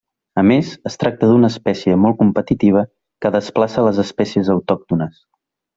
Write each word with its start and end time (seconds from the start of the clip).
A 0.41 0.43
més, 0.51 0.69
es 0.89 0.95
tracta 1.03 1.29
d'una 1.31 1.51
espècie 1.53 1.99
molt 2.07 2.19
competitiva 2.23 2.85
que 3.25 3.35
desplaça 3.39 3.87
les 3.89 4.05
espècies 4.09 4.55
autòctones. 4.59 5.25